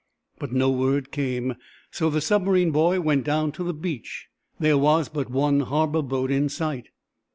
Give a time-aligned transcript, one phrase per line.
[0.39, 1.57] But no word came,
[1.91, 4.29] so the submarine boy went down to the beach.
[4.59, 6.87] There was but one harbor boat in sight.